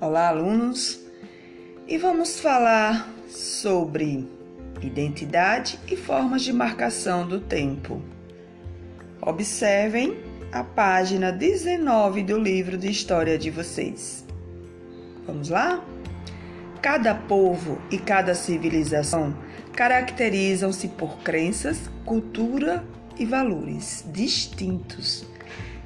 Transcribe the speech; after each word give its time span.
Olá, 0.00 0.28
alunos! 0.28 1.00
E 1.88 1.98
vamos 1.98 2.38
falar 2.38 3.12
sobre 3.28 4.28
identidade 4.80 5.76
e 5.90 5.96
formas 5.96 6.42
de 6.42 6.52
marcação 6.52 7.26
do 7.26 7.40
tempo. 7.40 8.00
Observem 9.20 10.16
a 10.52 10.62
página 10.62 11.32
19 11.32 12.22
do 12.22 12.38
livro 12.38 12.78
de 12.78 12.88
história 12.88 13.36
de 13.36 13.50
vocês. 13.50 14.24
Vamos 15.26 15.48
lá? 15.48 15.84
Cada 16.80 17.12
povo 17.16 17.82
e 17.90 17.98
cada 17.98 18.36
civilização 18.36 19.36
caracterizam-se 19.72 20.86
por 20.86 21.18
crenças, 21.24 21.90
cultura 22.04 22.84
e 23.18 23.26
valores 23.26 24.04
distintos 24.12 25.26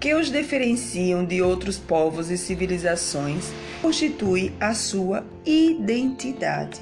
que 0.00 0.14
os 0.14 0.30
diferenciam 0.30 1.24
de 1.24 1.42
outros 1.42 1.76
povos 1.76 2.30
e 2.30 2.38
civilizações 2.38 3.50
constitui 3.82 4.52
a 4.60 4.72
sua 4.72 5.24
identidade. 5.44 6.80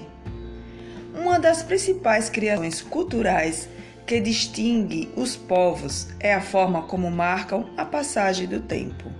Uma 1.14 1.38
das 1.38 1.62
principais 1.62 2.28
criações 2.28 2.82
culturais 2.82 3.68
que 4.06 4.20
distingue 4.20 5.08
os 5.16 5.34
povos 5.34 6.08
é 6.20 6.34
a 6.34 6.40
forma 6.40 6.82
como 6.82 7.10
marcam 7.10 7.70
a 7.76 7.84
passagem 7.84 8.46
do 8.46 8.60
tempo. 8.60 9.10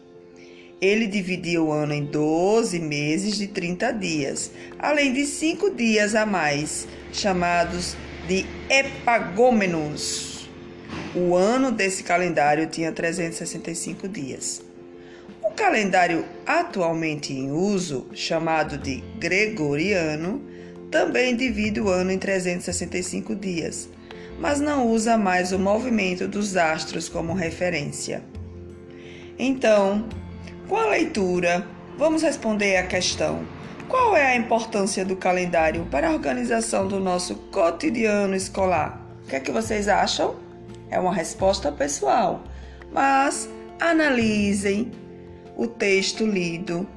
ele 0.81 1.07
dividia 1.07 1.61
o 1.61 1.71
ano 1.71 1.93
em 1.93 2.03
12 2.03 2.79
meses 2.79 3.37
de 3.37 3.47
30 3.47 3.91
dias, 3.93 4.51
além 4.77 5.13
de 5.13 5.25
cinco 5.25 5.69
dias 5.69 6.15
a 6.15 6.25
mais, 6.25 6.87
chamados 7.11 7.95
de 8.27 8.45
epagômenos. 8.69 10.49
O 11.15 11.35
ano 11.35 11.71
desse 11.71 12.03
calendário 12.03 12.67
tinha 12.67 12.91
365 12.91 14.07
dias. 14.07 14.61
O 15.41 15.51
calendário 15.51 16.25
atualmente 16.45 17.33
em 17.33 17.51
uso, 17.51 18.07
chamado 18.13 18.77
de 18.77 19.03
gregoriano, 19.19 20.41
também 20.89 21.35
divide 21.35 21.81
o 21.81 21.89
ano 21.89 22.11
em 22.11 22.17
365 22.17 23.35
dias, 23.35 23.89
mas 24.39 24.59
não 24.59 24.87
usa 24.87 25.17
mais 25.17 25.51
o 25.51 25.59
movimento 25.59 26.27
dos 26.27 26.55
astros 26.55 27.09
como 27.09 27.33
referência. 27.33 28.23
Então, 29.37 30.07
com 30.67 30.75
a 30.75 30.87
leitura, 30.87 31.65
vamos 31.97 32.21
responder 32.21 32.77
à 32.77 32.83
questão: 32.83 33.45
qual 33.87 34.15
é 34.15 34.33
a 34.33 34.35
importância 34.35 35.05
do 35.05 35.15
calendário 35.15 35.85
para 35.85 36.09
a 36.09 36.13
organização 36.13 36.87
do 36.87 36.99
nosso 36.99 37.35
cotidiano 37.51 38.35
escolar? 38.35 39.01
O 39.23 39.27
que 39.27 39.35
é 39.35 39.39
que 39.39 39.51
vocês 39.51 39.87
acham? 39.87 40.35
É 40.89 40.99
uma 40.99 41.13
resposta 41.13 41.71
pessoal, 41.71 42.43
mas 42.91 43.49
analisem 43.79 44.91
o 45.55 45.67
texto 45.67 46.25
lido 46.25 46.87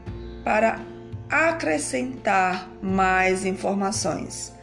para 0.44 0.81
acrescentar 1.28 2.71
mais 2.81 3.44
informações. 3.44 4.55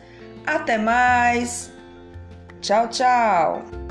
Até 0.45 0.77
mais! 0.77 1.71
Tchau, 2.61 2.87
tchau! 2.87 3.82